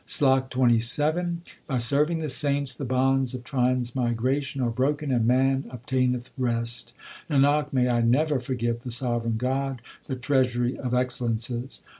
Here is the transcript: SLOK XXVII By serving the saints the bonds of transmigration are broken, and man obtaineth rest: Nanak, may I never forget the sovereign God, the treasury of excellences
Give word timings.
SLOK 0.07 0.51
XXVII 0.51 1.41
By 1.67 1.77
serving 1.77 2.17
the 2.17 2.27
saints 2.29 2.73
the 2.73 2.85
bonds 2.85 3.35
of 3.35 3.43
transmigration 3.43 4.59
are 4.63 4.71
broken, 4.71 5.11
and 5.11 5.27
man 5.27 5.65
obtaineth 5.69 6.31
rest: 6.39 6.91
Nanak, 7.29 7.71
may 7.71 7.87
I 7.87 8.01
never 8.01 8.39
forget 8.39 8.81
the 8.81 8.89
sovereign 8.89 9.37
God, 9.37 9.83
the 10.07 10.15
treasury 10.15 10.75
of 10.75 10.95
excellences 10.95 11.83